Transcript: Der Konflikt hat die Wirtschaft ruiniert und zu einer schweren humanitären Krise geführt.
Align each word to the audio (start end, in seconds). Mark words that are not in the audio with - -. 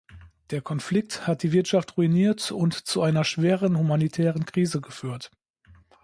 Der 0.49 0.61
Konflikt 0.63 1.27
hat 1.27 1.43
die 1.43 1.51
Wirtschaft 1.51 1.95
ruiniert 1.95 2.51
und 2.51 2.73
zu 2.73 3.03
einer 3.03 3.23
schweren 3.23 3.77
humanitären 3.77 4.47
Krise 4.47 4.81
geführt. 4.81 5.29